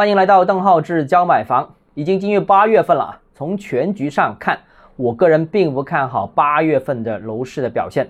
[0.00, 1.74] 欢迎来到邓浩志教买房。
[1.92, 4.58] 已经进入八月份了，从全局上看，
[4.96, 8.08] 我个人并不看好八月份的楼市的表现。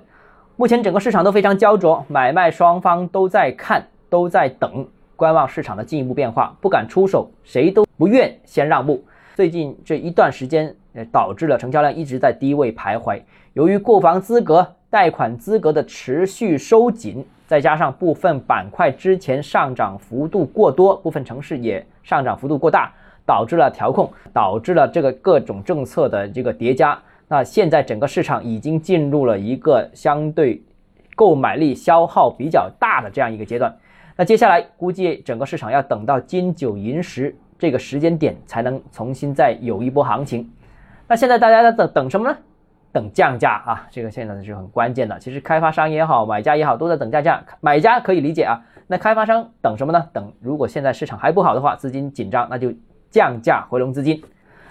[0.54, 9.04] 目前整个市场都非常焦灼，买卖双方都在看，都在等，观望市场的进一步变化，不敢出手，谁都不愿先让步。
[9.34, 13.20] 最近这一段时间，呃，导致了成交量一直在低位徘徊。
[13.54, 17.24] 由于购房资格、贷款资格的持续收紧。
[17.46, 22.92] 再加上部分板块之前上涨幅度过多，部分城市也上涨幅度过大，
[23.26, 26.96] 导致了调控，导致了这个各种政策的这个叠加。
[27.26, 30.62] 那现在整个市场已经进入了一个相对
[31.16, 33.76] 购买力消耗比较大的这样一个阶段。
[34.16, 40.48] 那接下来估计整个市场要等到金九银十这个时间点才能重新再有一波行情。
[41.08, 42.38] 那现在大家在等等什么呢？
[42.92, 45.18] 等降价啊，这个现在是很关键的。
[45.18, 47.44] 其实开发商也好，买家也好，都在等降价。
[47.60, 50.08] 买家可以理解啊，那开发商等什么呢？
[50.12, 52.72] 等如果现在市场还不好的话，资金紧张，那就
[53.10, 54.22] 降价回笼资金。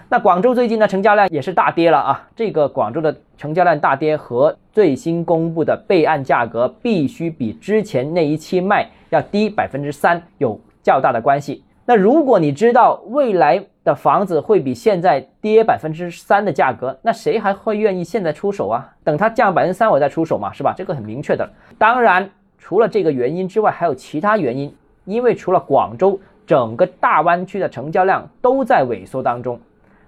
[0.08, 2.28] 那广州最近的成交量也是大跌了啊。
[2.34, 11.62] 这个广州的成交量大跌和最新公布的备案价格必须比之前那一期卖要低百分之三有较大的关系。
[11.90, 18.88] 那如果你知道未来，的房子会比现在跌百分之三的价格，那谁还会愿意现在出手啊？
[19.02, 20.72] 等它降百分之三我再出手嘛，是吧？
[20.76, 21.50] 这个很明确的。
[21.78, 24.72] 当然，除了这个原因之外，还有其他原因。
[25.04, 26.16] 因为除了广州，
[26.46, 29.58] 整个大湾区的成交量都在萎缩当中。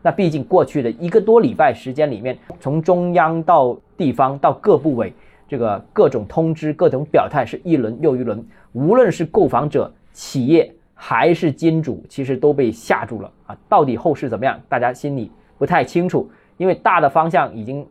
[0.03, 5.13] 那毕竟过去的一个多礼拜时间里面，从中央到地方到各部委，
[5.49, 10.73] 这个各种通知、各种表态是一轮又一轮，无论是购房者、企业。
[11.05, 13.59] 还是金主其实都被吓住了啊！
[13.69, 14.57] 到底后市怎么样？
[14.69, 17.85] 大家心里不太清楚，因为大的方向已经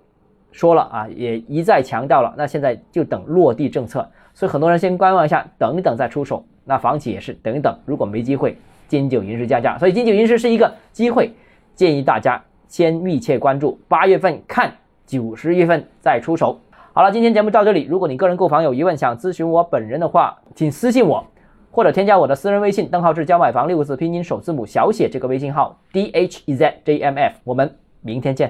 [0.53, 2.33] 说了啊，也一再强调了。
[2.37, 6.41] 那现在就等落地政策，所以很多人先观望一下，等一等再出手。
[6.63, 11.33] 那房企也是等一等，如果没机会，金九银十降价，所以金九银十是一个机会，
[11.75, 14.73] 建议大家先密切关注，八月份看
[15.05, 16.57] 九十月份再出手。
[16.93, 17.83] 好了，今天节目到这里。
[17.83, 21.27] 如果你个人购房有疑问，想咨询我本人的话，请私信我。
[21.71, 28.49] 或者添加我的私人微信，邓浩志教买房六个字拼音首字母小写这个微信号 d h e z j m f，我们明天见。